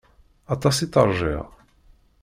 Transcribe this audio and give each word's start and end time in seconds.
Aṭas 0.53 0.77
i 0.85 0.87
tt-rjiɣ. 0.87 1.45